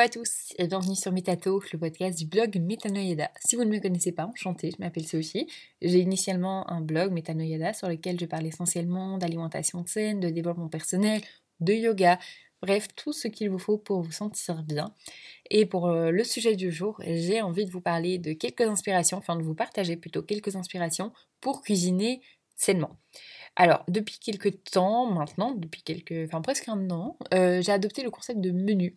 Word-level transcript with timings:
À 0.00 0.08
tous 0.08 0.54
et 0.56 0.66
bienvenue 0.66 0.96
sur 0.96 1.12
Metato, 1.12 1.62
le 1.74 1.78
podcast 1.78 2.18
du 2.18 2.24
blog 2.24 2.58
Metanoïada. 2.58 3.30
Si 3.44 3.54
vous 3.54 3.64
ne 3.64 3.70
me 3.70 3.80
connaissez 3.80 4.12
pas, 4.12 4.24
enchantée, 4.24 4.70
je 4.70 4.82
m'appelle 4.82 5.06
Sophie. 5.06 5.46
J'ai 5.82 5.98
initialement 5.98 6.70
un 6.70 6.80
blog 6.80 7.12
Metanoïada 7.12 7.74
sur 7.74 7.86
lequel 7.86 8.18
je 8.18 8.24
parle 8.24 8.46
essentiellement 8.46 9.18
d'alimentation 9.18 9.84
saine, 9.86 10.18
de 10.18 10.30
développement 10.30 10.70
personnel, 10.70 11.20
de 11.60 11.74
yoga, 11.74 12.18
bref, 12.62 12.88
tout 12.96 13.12
ce 13.12 13.28
qu'il 13.28 13.50
vous 13.50 13.58
faut 13.58 13.76
pour 13.76 14.00
vous 14.00 14.10
sentir 14.10 14.62
bien. 14.62 14.94
Et 15.50 15.66
pour 15.66 15.88
euh, 15.88 16.10
le 16.10 16.24
sujet 16.24 16.56
du 16.56 16.72
jour, 16.72 16.98
j'ai 17.04 17.42
envie 17.42 17.66
de 17.66 17.70
vous 17.70 17.82
parler 17.82 18.16
de 18.16 18.32
quelques 18.32 18.62
inspirations, 18.62 19.18
enfin 19.18 19.36
de 19.36 19.42
vous 19.42 19.54
partager 19.54 19.96
plutôt 19.96 20.22
quelques 20.22 20.56
inspirations 20.56 21.12
pour 21.42 21.60
cuisiner 21.60 22.22
sainement. 22.56 22.96
Alors, 23.54 23.84
depuis 23.86 24.18
quelques 24.18 24.64
temps 24.64 25.10
maintenant, 25.10 25.52
depuis 25.52 25.82
quelques, 25.82 26.24
enfin 26.24 26.40
presque 26.40 26.70
un 26.70 26.88
an, 26.88 27.18
euh, 27.34 27.60
j'ai 27.60 27.72
adopté 27.72 28.02
le 28.02 28.10
concept 28.10 28.40
de 28.40 28.50
menu. 28.50 28.94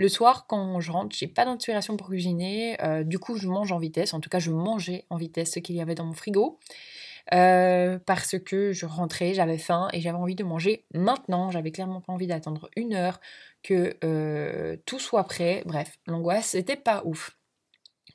Le 0.00 0.08
soir, 0.08 0.46
quand 0.46 0.80
je 0.80 0.90
rentre, 0.92 1.14
j'ai 1.14 1.26
pas 1.26 1.44
d'inspiration 1.44 1.98
pour 1.98 2.08
cuisiner. 2.08 2.82
Euh, 2.82 3.04
du 3.04 3.18
coup, 3.18 3.36
je 3.36 3.46
mange 3.46 3.70
en 3.70 3.78
vitesse. 3.78 4.14
En 4.14 4.20
tout 4.20 4.30
cas, 4.30 4.38
je 4.38 4.50
mangeais 4.50 5.04
en 5.10 5.16
vitesse 5.16 5.52
ce 5.52 5.58
qu'il 5.58 5.76
y 5.76 5.82
avait 5.82 5.94
dans 5.94 6.06
mon 6.06 6.14
frigo. 6.14 6.58
Euh, 7.34 7.98
parce 8.06 8.38
que 8.38 8.72
je 8.72 8.86
rentrais, 8.86 9.34
j'avais 9.34 9.58
faim 9.58 9.90
et 9.92 10.00
j'avais 10.00 10.16
envie 10.16 10.36
de 10.36 10.42
manger 10.42 10.86
maintenant. 10.94 11.50
J'avais 11.50 11.70
clairement 11.70 12.00
pas 12.00 12.14
envie 12.14 12.26
d'attendre 12.26 12.70
une 12.76 12.94
heure 12.94 13.20
que 13.62 13.94
euh, 14.02 14.78
tout 14.86 14.98
soit 14.98 15.24
prêt. 15.24 15.64
Bref, 15.66 15.98
l'angoisse, 16.06 16.46
c'était 16.46 16.76
pas 16.76 17.02
ouf. 17.04 17.36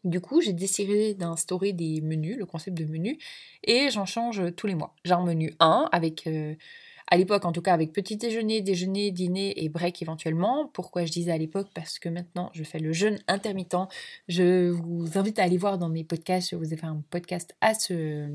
Du 0.03 0.22
coup, 0.22 0.42
j'ai 0.42 0.53
décidé 0.53 1.14
d'instaurer 1.14 1.72
des 1.72 2.02
menus, 2.02 2.36
le 2.36 2.47
concept 2.47 2.75
de 2.75 2.86
menu, 2.86 3.20
et 3.64 3.92
j'en 3.92 4.08
change 4.08 4.55
tous 4.55 4.66
les 4.66 4.73
mois. 4.73 4.95
J'ai 5.03 5.14
un 5.14 5.23
menu 5.23 5.53
1 5.59 5.89
avec 5.92 6.27
à 7.08 7.17
l'époque, 7.17 7.45
en 7.45 7.52
tout 7.52 7.61
cas, 7.61 7.73
avec 7.73 7.94
petit 7.94 8.17
déjeuner, 8.17 8.61
déjeuner, 8.61 9.11
dîner 9.11 9.64
et 9.64 9.70
break 9.70 10.02
éventuellement. 10.02 10.70
Pourquoi 10.73 11.06
je 11.06 11.11
disais 11.11 11.31
à 11.31 11.38
l'époque? 11.38 11.67
Parce 11.73 12.00
que 12.00 12.09
maintenant, 12.09 12.50
je 12.53 12.64
fais 12.64 12.80
le 12.80 12.94
jeûne 12.94 13.20
intermittent. 13.28 13.75
Je 14.28 14.70
vous 14.70 15.17
invite 15.17 15.39
à 15.39 15.44
aller 15.44 15.58
voir 15.58 15.78
dans 15.78 15.89
mes 15.89 16.03
podcasts. 16.03 16.50
Je 16.52 16.56
vous 16.56 16.73
ai 16.73 16.78
fait 16.78 16.88
un 16.88 17.03
podcast 17.09 17.56
à 17.61 17.73
ce 17.73 18.28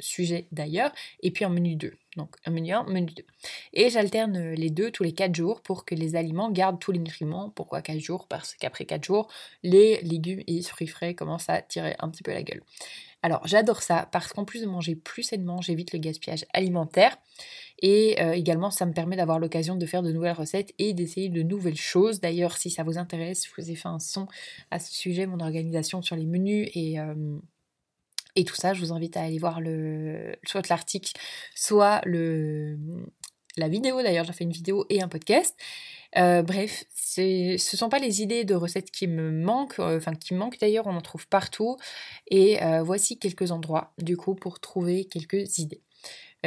sujet 0.00 0.46
d'ailleurs. 0.52 0.92
Et 1.20 1.30
puis 1.30 1.44
un 1.44 1.48
menu 1.48 1.76
2. 1.76 1.92
Donc 2.16 2.36
un 2.44 2.50
menu 2.50 2.72
1, 2.72 2.84
menu 2.84 3.12
2. 3.12 3.24
Et 3.72 3.90
j'alterne 3.90 4.52
les 4.52 4.70
deux 4.70 4.90
tous 4.90 5.02
les 5.02 5.12
4 5.12 5.34
jours 5.34 5.60
pour 5.60 5.84
que 5.84 5.94
les 5.94 6.16
aliments 6.16 6.50
gardent 6.50 6.78
tous 6.78 6.92
les 6.92 6.98
nutriments. 6.98 7.50
Pourquoi 7.50 7.82
4 7.82 7.98
jours? 7.98 8.26
Parce 8.28 8.54
qu'après 8.54 8.84
4 8.84 9.04
jours, 9.04 9.28
les 9.62 10.00
légumes 10.02 10.42
et 10.46 10.62
fruits 10.62 10.86
frais 10.86 11.14
commencent 11.14 11.48
à 11.48 11.62
tirer 11.62 11.96
un 11.98 12.08
petit 12.08 12.22
peu 12.22 12.32
la 12.32 12.42
gueule. 12.42 12.62
Alors 13.22 13.46
j'adore 13.46 13.82
ça 13.82 14.06
parce 14.12 14.32
qu'en 14.32 14.44
plus 14.44 14.60
de 14.60 14.66
manger 14.66 14.96
plus 14.96 15.22
sainement, 15.22 15.62
j'évite 15.62 15.92
le 15.92 15.98
gaspillage 15.98 16.44
alimentaire. 16.52 17.16
Et 17.80 18.22
euh, 18.22 18.32
également, 18.32 18.70
ça 18.70 18.86
me 18.86 18.92
permet 18.92 19.16
d'avoir 19.16 19.38
l'occasion 19.38 19.76
de 19.76 19.86
faire 19.86 20.02
de 20.02 20.12
nouvelles 20.12 20.32
recettes 20.32 20.72
et 20.78 20.94
d'essayer 20.94 21.28
de 21.28 21.42
nouvelles 21.42 21.76
choses. 21.76 22.20
D'ailleurs, 22.20 22.56
si 22.56 22.70
ça 22.70 22.82
vous 22.82 22.98
intéresse, 22.98 23.46
je 23.46 23.62
vous 23.62 23.70
ai 23.70 23.74
fait 23.74 23.88
un 23.88 23.98
son 23.98 24.26
à 24.70 24.78
ce 24.78 24.92
sujet, 24.92 25.26
mon 25.26 25.40
organisation 25.40 26.00
sur 26.02 26.16
les 26.16 26.26
menus 26.26 26.68
et, 26.74 27.00
euh, 27.00 27.14
et 28.36 28.44
tout 28.44 28.54
ça. 28.54 28.74
Je 28.74 28.80
vous 28.80 28.92
invite 28.92 29.16
à 29.16 29.22
aller 29.22 29.38
voir 29.38 29.60
le, 29.60 30.36
soit 30.44 30.68
l'article, 30.68 31.12
soit 31.54 32.00
la 32.04 33.68
vidéo. 33.68 34.02
D'ailleurs, 34.02 34.24
j'ai 34.24 34.32
fait 34.32 34.44
une 34.44 34.52
vidéo 34.52 34.86
et 34.90 35.02
un 35.02 35.08
podcast. 35.08 35.56
Euh, 36.16 36.42
bref, 36.42 36.84
ce 36.94 37.52
ne 37.52 37.56
sont 37.56 37.88
pas 37.88 37.98
les 37.98 38.22
idées 38.22 38.44
de 38.44 38.54
recettes 38.54 38.90
qui 38.90 39.08
me 39.08 39.30
manquent, 39.30 39.80
enfin 39.80 40.14
qui 40.14 40.34
manquent 40.34 40.60
d'ailleurs, 40.60 40.86
on 40.86 40.96
en 40.96 41.00
trouve 41.00 41.26
partout. 41.28 41.76
Et 42.28 42.58
voici 42.82 43.18
quelques 43.18 43.50
endroits, 43.50 43.92
du 43.98 44.16
coup, 44.16 44.34
pour 44.34 44.60
trouver 44.60 45.04
quelques 45.06 45.58
idées 45.58 45.82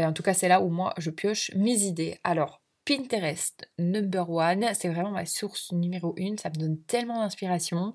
en 0.05 0.13
tout 0.13 0.23
cas, 0.23 0.33
c'est 0.33 0.47
là 0.47 0.61
où 0.61 0.69
moi 0.69 0.93
je 0.97 1.09
pioche 1.09 1.51
mes 1.55 1.83
idées. 1.83 2.19
Alors, 2.23 2.61
Pinterest 2.85 3.69
number 3.79 4.29
one, 4.29 4.65
c'est 4.73 4.89
vraiment 4.89 5.11
ma 5.11 5.25
source 5.25 5.71
numéro 5.71 6.13
une. 6.17 6.37
Ça 6.37 6.49
me 6.49 6.55
donne 6.55 6.77
tellement 6.83 7.19
d'inspiration. 7.19 7.93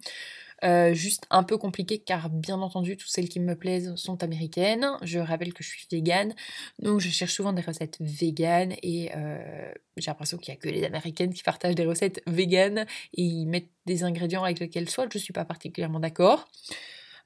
Euh, 0.64 0.94
juste 0.94 1.26
un 1.30 1.42
peu 1.42 1.58
compliqué 1.58 1.98
car 1.98 2.30
bien 2.30 2.60
entendu 2.60 2.96
toutes 2.96 3.10
celles 3.10 3.28
qui 3.28 3.40
me 3.40 3.56
plaisent 3.56 3.94
sont 3.96 4.22
américaines. 4.22 4.86
Je 5.02 5.18
rappelle 5.18 5.52
que 5.52 5.64
je 5.64 5.68
suis 5.68 5.86
végane, 5.90 6.34
donc 6.78 7.00
je 7.00 7.08
cherche 7.08 7.34
souvent 7.34 7.52
des 7.52 7.62
recettes 7.62 7.96
véganes 7.98 8.74
et 8.82 9.10
euh, 9.16 9.72
j'ai 9.96 10.10
l'impression 10.10 10.38
qu'il 10.38 10.54
n'y 10.54 10.58
a 10.58 10.60
que 10.60 10.68
les 10.68 10.84
américaines 10.84 11.34
qui 11.34 11.42
partagent 11.42 11.74
des 11.74 11.84
recettes 11.84 12.22
véganes 12.28 12.86
et 13.14 13.22
ils 13.22 13.46
mettent 13.46 13.70
des 13.86 14.04
ingrédients 14.04 14.44
avec 14.44 14.60
lesquels 14.60 14.88
soit 14.88 15.08
je 15.12 15.18
ne 15.18 15.22
suis 15.22 15.32
pas 15.32 15.44
particulièrement 15.44 16.00
d'accord. 16.00 16.48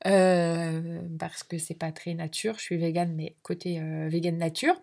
Euh, 0.07 1.01
parce 1.19 1.43
que 1.43 1.59
c'est 1.59 1.75
pas 1.75 1.93
très 1.93 2.15
nature. 2.15 2.55
Je 2.59 2.63
suis 2.63 2.77
végane, 2.77 3.15
mais 3.15 3.35
côté 3.43 3.81
vegan 4.09 4.39
nature. 4.39 4.77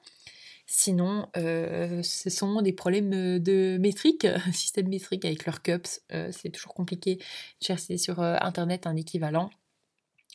Sinon, 0.65 1.27
euh, 1.35 2.01
ce 2.03 2.29
sont 2.29 2.61
des 2.61 2.73
problèmes 2.73 3.39
de 3.39 3.77
métrique, 3.77 4.25
système 4.53 4.87
métrique 4.87 5.25
avec 5.25 5.45
leurs 5.45 5.61
cups. 5.61 6.01
c'est 6.31 6.49
toujours 6.49 6.73
compliqué 6.73 7.15
de 7.15 7.65
chercher 7.65 7.97
sur 7.97 8.19
internet 8.19 8.87
un 8.87 8.95
équivalent. 8.95 9.49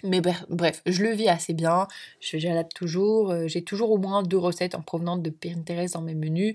Mais 0.04 0.20
bref, 0.20 0.80
je 0.86 1.02
le 1.02 1.10
vis 1.10 1.28
assez 1.28 1.54
bien, 1.54 1.88
j'adapte 2.20 2.72
toujours, 2.72 3.34
j'ai 3.48 3.64
toujours 3.64 3.90
au 3.90 3.98
moins 3.98 4.22
deux 4.22 4.38
recettes 4.38 4.76
en 4.76 4.82
provenance 4.82 5.22
de 5.22 5.30
Pinterest 5.30 5.94
dans 5.94 6.02
mes 6.02 6.14
menus. 6.14 6.54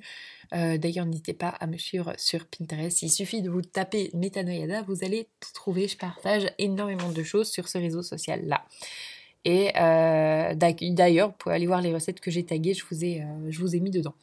D'ailleurs, 0.53 1.05
n'hésitez 1.05 1.33
pas 1.33 1.49
à 1.49 1.67
me 1.67 1.77
suivre 1.77 2.13
sur 2.15 2.45
Pinterest. 2.45 3.01
Il 3.01 3.09
suffit 3.09 3.41
de 3.41 3.49
vous 3.49 3.61
taper 3.61 4.11
Metanoïada, 4.13 4.83
vous 4.83 5.03
allez 5.03 5.27
tout 5.41 5.51
trouver. 5.51 5.89
Je 5.89 5.97
partage 5.97 6.45
énormément 6.57 7.11
de 7.11 7.23
choses 7.23 7.49
sur 7.49 7.67
ce 7.67 7.77
réseau 7.77 8.01
social-là. 8.01 8.63
Et 9.45 9.71
euh, 9.77 10.53
d'ailleurs, 10.55 11.29
vous 11.29 11.35
pouvez 11.37 11.55
aller 11.55 11.67
voir 11.67 11.81
les 11.81 11.93
recettes 11.93 12.21
que 12.21 12.31
j'ai 12.31 12.45
taguées, 12.45 12.73
je 12.73 12.85
vous 12.89 13.03
ai, 13.03 13.21
euh, 13.21 13.49
je 13.49 13.59
vous 13.59 13.75
ai 13.75 13.79
mis 13.79 13.91
dedans. 13.91 14.13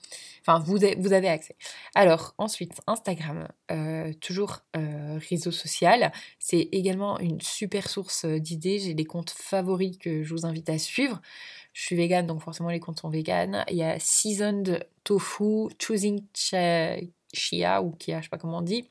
Enfin, 0.41 0.59
vous, 0.59 0.79
vous 0.99 1.13
avez 1.13 1.29
accès. 1.29 1.57
Alors, 1.95 2.35
ensuite, 2.39 2.81
Instagram, 2.87 3.49
euh, 3.71 4.13
toujours 4.21 4.61
réseau 4.75 5.51
social. 5.51 6.13
C'est 6.39 6.69
également 6.73 7.19
une 7.21 7.41
super 7.43 7.91
source 7.91 8.25
d'idées. 8.25 8.79
J'ai 8.79 8.95
des 8.95 9.05
comptes 9.05 9.31
favoris 9.31 9.99
que 9.99 10.23
je 10.23 10.33
vous 10.33 10.47
invite 10.47 10.71
à 10.71 10.79
suivre. 10.79 11.21
Je 11.75 11.83
suis 11.83 11.97
végane, 11.97 12.27
donc 12.27 12.41
forcément 12.41 12.71
les 12.71 12.81
comptes 12.81 13.01
sont 13.01 13.11
véganes. 13.11 13.65
Il 13.71 13.77
y 13.77 13.83
a 13.83 13.99
Seasoned 13.99 14.87
Tofu, 15.05 15.69
Choosing 15.79 16.23
Chia 17.33 17.83
ou 17.83 17.93
Kia, 17.93 18.19
je 18.19 18.25
sais 18.25 18.31
pas 18.31 18.39
comment 18.39 18.59
on 18.59 18.63
dit, 18.63 18.85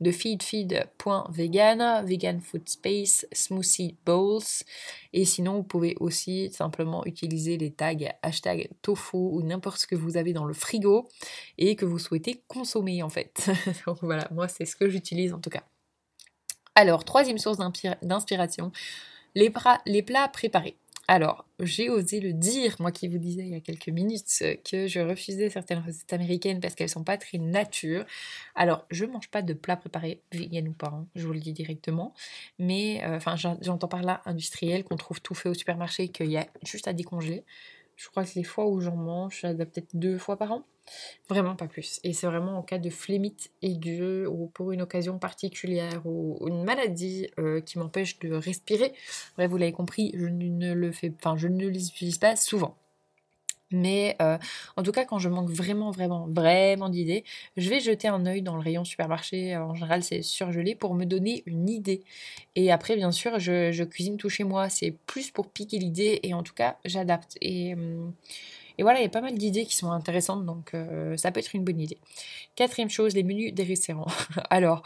de 0.00 0.10
feedfeed.vegan, 0.10 2.04
vegan 2.04 2.40
food 2.40 2.68
space, 2.68 3.26
smoothie 3.32 3.96
bowls. 4.04 4.64
Et 5.12 5.24
sinon, 5.24 5.54
vous 5.54 5.62
pouvez 5.62 5.96
aussi 6.00 6.50
simplement 6.50 7.04
utiliser 7.06 7.56
les 7.56 7.70
tags 7.70 7.94
hashtag 8.22 8.68
tofu 8.82 9.16
ou 9.16 9.42
n'importe 9.42 9.78
ce 9.78 9.86
que 9.86 9.96
vous 9.96 10.16
avez 10.16 10.32
dans 10.32 10.44
le 10.44 10.54
frigo 10.54 11.08
et 11.56 11.76
que 11.76 11.84
vous 11.84 11.98
souhaitez 11.98 12.42
consommer 12.48 13.02
en 13.02 13.08
fait. 13.08 13.50
Donc 13.86 13.98
voilà, 14.02 14.28
moi 14.30 14.48
c'est 14.48 14.64
ce 14.64 14.76
que 14.76 14.88
j'utilise 14.88 15.32
en 15.32 15.40
tout 15.40 15.50
cas. 15.50 15.62
Alors, 16.74 17.04
troisième 17.04 17.38
source 17.38 17.58
d'inspiration, 18.02 18.70
les, 19.34 19.52
les 19.86 20.02
plats 20.02 20.28
préparés. 20.28 20.76
Alors, 21.10 21.46
j'ai 21.60 21.88
osé 21.88 22.20
le 22.20 22.34
dire, 22.34 22.76
moi 22.80 22.92
qui 22.92 23.08
vous 23.08 23.16
disais 23.16 23.40
il 23.42 23.48
y 23.48 23.54
a 23.54 23.60
quelques 23.60 23.88
minutes 23.88 24.26
que 24.70 24.86
je 24.86 25.00
refusais 25.00 25.48
certaines 25.48 25.78
recettes 25.78 26.12
américaines 26.12 26.60
parce 26.60 26.74
qu'elles 26.74 26.90
sont 26.90 27.02
pas 27.02 27.16
très 27.16 27.38
nature. 27.38 28.04
Alors, 28.54 28.84
je 28.90 29.06
mange 29.06 29.30
pas 29.30 29.40
de 29.40 29.54
plats 29.54 29.76
préparés, 29.76 30.20
vegan 30.32 30.68
ou 30.68 30.72
pas, 30.72 30.88
hein, 30.88 31.06
je 31.14 31.26
vous 31.26 31.32
le 31.32 31.40
dis 31.40 31.54
directement. 31.54 32.12
Mais, 32.58 33.02
euh, 33.04 33.16
enfin, 33.16 33.36
j'entends 33.36 33.88
par 33.88 34.02
là 34.02 34.20
industriel, 34.26 34.84
qu'on 34.84 34.96
trouve 34.96 35.22
tout 35.22 35.34
fait 35.34 35.48
au 35.48 35.54
supermarché, 35.54 36.08
qu'il 36.08 36.30
y 36.30 36.36
a 36.36 36.46
juste 36.62 36.88
à 36.88 36.92
décongeler. 36.92 37.42
Je 37.98 38.08
crois 38.08 38.24
que 38.24 38.30
les 38.36 38.44
fois 38.44 38.66
où 38.68 38.80
j'en 38.80 38.94
mange, 38.94 39.40
ça 39.40 39.52
doit 39.52 39.66
peut-être 39.66 39.96
deux 39.96 40.18
fois 40.18 40.36
par 40.36 40.52
an. 40.52 40.64
Vraiment 41.28 41.56
pas 41.56 41.66
plus. 41.66 41.98
Et 42.04 42.12
c'est 42.12 42.28
vraiment 42.28 42.56
en 42.56 42.62
cas 42.62 42.78
de 42.78 42.90
flémite 42.90 43.50
aiguë 43.60 44.26
ou 44.26 44.46
pour 44.54 44.70
une 44.72 44.80
occasion 44.80 45.18
particulière 45.18 46.00
ou 46.06 46.38
une 46.46 46.62
maladie 46.62 47.28
euh, 47.38 47.60
qui 47.60 47.78
m'empêche 47.78 48.18
de 48.20 48.32
respirer. 48.32 48.94
Bref, 49.36 49.50
vous 49.50 49.56
l'avez 49.56 49.72
compris, 49.72 50.12
je 50.14 50.26
ne 50.26 50.72
le 50.72 50.92
fais, 50.92 51.12
enfin, 51.18 51.36
je 51.36 51.48
ne 51.48 51.66
les 51.66 51.88
utilise 51.88 52.18
pas 52.18 52.36
souvent. 52.36 52.76
Mais 53.70 54.16
euh, 54.22 54.38
en 54.76 54.82
tout 54.82 54.92
cas, 54.92 55.04
quand 55.04 55.18
je 55.18 55.28
manque 55.28 55.50
vraiment, 55.50 55.90
vraiment, 55.90 56.26
vraiment 56.28 56.88
d'idées, 56.88 57.24
je 57.56 57.68
vais 57.68 57.80
jeter 57.80 58.08
un 58.08 58.24
œil 58.26 58.42
dans 58.42 58.56
le 58.56 58.62
rayon 58.62 58.84
supermarché. 58.84 59.56
En 59.56 59.74
général, 59.74 60.02
c'est 60.02 60.22
surgelé 60.22 60.74
pour 60.74 60.94
me 60.94 61.04
donner 61.04 61.42
une 61.46 61.68
idée. 61.68 62.02
Et 62.56 62.72
après, 62.72 62.96
bien 62.96 63.12
sûr, 63.12 63.38
je, 63.38 63.84
cuisine 63.84 64.16
tout 64.16 64.28
chez 64.28 64.44
moi. 64.44 64.68
C'est 64.68 64.94
plus 65.06 65.30
pour 65.30 65.48
piquer 65.48 65.78
l'idée 65.78 66.20
et 66.22 66.34
en 66.34 66.42
tout 66.42 66.54
cas, 66.54 66.76
j'adapte. 66.84 67.36
Et. 67.40 67.74
Et 68.78 68.84
voilà, 68.84 69.00
il 69.00 69.02
y 69.02 69.06
a 69.06 69.10
pas 69.10 69.20
mal 69.20 69.34
d'idées 69.34 69.66
qui 69.66 69.76
sont 69.76 69.90
intéressantes, 69.90 70.46
donc 70.46 70.72
euh, 70.72 71.16
ça 71.16 71.32
peut 71.32 71.40
être 71.40 71.52
une 71.54 71.64
bonne 71.64 71.80
idée. 71.80 71.98
Quatrième 72.54 72.88
chose, 72.88 73.12
les 73.14 73.24
menus 73.24 73.52
des 73.52 73.64
restaurants. 73.64 74.06
Alors, 74.50 74.84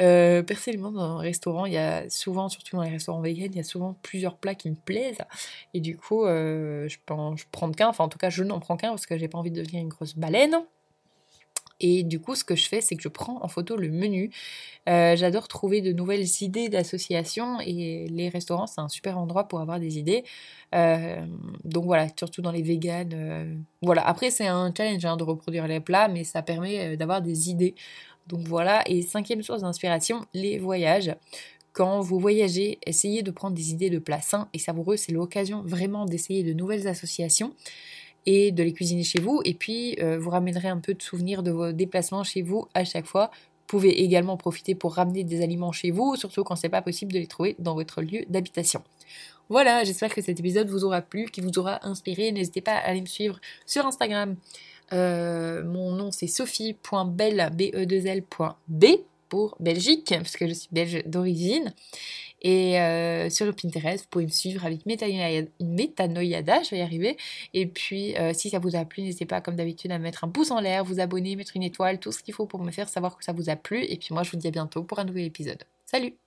euh, 0.00 0.42
personnellement, 0.42 0.90
dans 0.90 1.02
un 1.02 1.18
restaurant, 1.18 1.66
il 1.66 1.74
y 1.74 1.78
a 1.78 2.08
souvent, 2.10 2.48
surtout 2.48 2.76
dans 2.76 2.82
les 2.82 2.90
restaurants 2.90 3.20
vegan, 3.20 3.48
il 3.52 3.56
y 3.56 3.60
a 3.60 3.64
souvent 3.64 3.96
plusieurs 4.02 4.36
plats 4.36 4.54
qui 4.54 4.70
me 4.70 4.76
plaisent. 4.76 5.22
Et 5.72 5.80
du 5.80 5.96
coup, 5.96 6.24
euh, 6.24 6.88
je, 6.88 6.98
prends, 7.04 7.36
je 7.36 7.44
prends 7.50 7.70
qu'un, 7.70 7.88
enfin 7.88 8.04
en 8.04 8.08
tout 8.08 8.18
cas, 8.18 8.30
je 8.30 8.42
n'en 8.42 8.60
prends 8.60 8.76
qu'un 8.76 8.90
parce 8.90 9.06
que 9.06 9.16
j'ai 9.16 9.28
pas 9.28 9.38
envie 9.38 9.50
de 9.50 9.60
devenir 9.60 9.80
une 9.80 9.88
grosse 9.88 10.16
baleine. 10.16 10.56
Et 11.80 12.04
du 12.04 12.20
coup, 12.20 12.36
ce 12.36 12.44
que 12.44 12.54
je 12.54 12.68
fais, 12.68 12.80
c'est 12.80 12.94
que 12.94 13.02
je 13.02 13.08
prends 13.08 13.42
en 13.42 13.48
photo 13.48 13.76
le 13.76 13.90
menu. 13.90 14.30
Euh, 14.88 15.16
j'adore 15.16 15.48
trouver 15.48 15.80
de 15.80 15.92
nouvelles 15.92 16.24
idées 16.40 16.68
d'association 16.68 17.58
et 17.60 18.06
les 18.08 18.28
restaurants, 18.28 18.68
c'est 18.68 18.80
un 18.80 18.88
super 18.88 19.18
endroit 19.18 19.48
pour 19.48 19.60
avoir 19.60 19.80
des 19.80 19.98
idées. 19.98 20.24
Donc 20.72 21.84
voilà, 21.84 22.06
surtout 22.16 22.42
dans 22.42 22.52
les 22.52 22.62
véganes. 22.62 23.64
Voilà, 23.82 24.06
après, 24.06 24.30
c'est 24.30 24.46
un 24.46 24.72
challenge 24.76 25.04
hein, 25.04 25.16
de 25.16 25.24
reproduire 25.24 25.66
les 25.66 25.80
plats, 25.80 26.08
mais 26.08 26.24
ça 26.24 26.42
permet 26.42 26.96
d'avoir 26.96 27.22
des 27.22 27.50
idées 27.50 27.74
Donc 28.26 28.46
voilà, 28.48 28.82
et 28.86 29.02
cinquième 29.02 29.42
source 29.42 29.60
d'inspiration, 29.62 30.24
les 30.32 30.58
voyages. 30.58 31.14
Quand 31.72 32.00
vous 32.00 32.20
voyagez, 32.20 32.78
essayez 32.86 33.22
de 33.22 33.30
prendre 33.30 33.56
des 33.56 33.70
idées 33.70 33.90
de 33.90 33.98
plats 33.98 34.20
sains 34.20 34.48
et 34.52 34.58
savoureux. 34.58 34.96
C'est 34.96 35.12
l'occasion 35.12 35.62
vraiment 35.62 36.06
d'essayer 36.06 36.44
de 36.44 36.52
nouvelles 36.52 36.86
associations 36.86 37.52
et 38.26 38.52
de 38.52 38.62
les 38.62 38.72
cuisiner 38.72 39.02
chez 39.02 39.20
vous. 39.20 39.42
Et 39.44 39.54
puis, 39.54 39.96
euh, 40.00 40.18
vous 40.18 40.30
ramènerez 40.30 40.68
un 40.68 40.78
peu 40.78 40.94
de 40.94 41.02
souvenirs 41.02 41.42
de 41.42 41.50
vos 41.50 41.72
déplacements 41.72 42.22
chez 42.24 42.42
vous 42.42 42.68
à 42.74 42.84
chaque 42.84 43.06
fois. 43.06 43.30
Vous 43.34 43.78
pouvez 43.78 44.02
également 44.02 44.36
profiter 44.36 44.74
pour 44.74 44.94
ramener 44.94 45.24
des 45.24 45.42
aliments 45.42 45.72
chez 45.72 45.90
vous, 45.90 46.16
surtout 46.16 46.44
quand 46.44 46.54
c'est 46.54 46.68
pas 46.68 46.82
possible 46.82 47.12
de 47.12 47.18
les 47.18 47.26
trouver 47.26 47.56
dans 47.58 47.74
votre 47.74 48.02
lieu 48.02 48.24
d'habitation. 48.28 48.82
Voilà, 49.50 49.84
j'espère 49.84 50.14
que 50.14 50.22
cet 50.22 50.40
épisode 50.40 50.70
vous 50.70 50.84
aura 50.84 51.02
plu, 51.02 51.26
qu'il 51.26 51.44
vous 51.44 51.58
aura 51.58 51.86
inspiré. 51.86 52.32
N'hésitez 52.32 52.62
pas 52.62 52.72
à 52.72 52.88
aller 52.88 53.00
me 53.00 53.06
suivre 53.06 53.40
sur 53.66 53.84
Instagram. 53.84 54.36
Euh, 54.92 55.64
mon 55.64 55.92
nom 55.92 56.10
c'est 56.10 56.26
sophie.belle.b 56.26 57.62
pour 59.28 59.56
Belgique, 59.58 60.10
parce 60.10 60.36
que 60.36 60.46
je 60.46 60.52
suis 60.52 60.68
belge 60.70 61.02
d'origine. 61.06 61.72
Et 62.42 62.78
euh, 62.78 63.30
sur 63.30 63.46
Pinterest, 63.54 64.04
vous 64.04 64.10
pouvez 64.10 64.26
me 64.26 64.30
suivre 64.30 64.66
avec 64.66 64.84
je 66.62 66.70
vais 66.70 66.78
y 66.78 66.82
arriver. 66.82 67.16
Et 67.54 67.66
puis, 67.66 68.14
euh, 68.16 68.32
si 68.34 68.50
ça 68.50 68.58
vous 68.58 68.76
a 68.76 68.84
plu, 68.84 69.02
n'hésitez 69.02 69.24
pas, 69.24 69.40
comme 69.40 69.56
d'habitude, 69.56 69.90
à 69.92 69.98
mettre 69.98 70.24
un 70.24 70.28
pouce 70.28 70.50
en 70.50 70.60
l'air, 70.60 70.84
vous 70.84 71.00
abonner, 71.00 71.36
mettre 71.36 71.56
une 71.56 71.62
étoile, 71.62 71.98
tout 71.98 72.12
ce 72.12 72.22
qu'il 72.22 72.34
faut 72.34 72.46
pour 72.46 72.62
me 72.62 72.70
faire 72.70 72.90
savoir 72.90 73.16
que 73.16 73.24
ça 73.24 73.32
vous 73.32 73.48
a 73.48 73.56
plu. 73.56 73.82
Et 73.84 73.96
puis 73.96 74.12
moi, 74.12 74.24
je 74.24 74.30
vous 74.30 74.36
dis 74.36 74.46
à 74.46 74.50
bientôt 74.50 74.82
pour 74.82 74.98
un 74.98 75.04
nouvel 75.04 75.24
épisode. 75.24 75.64
Salut 75.86 76.23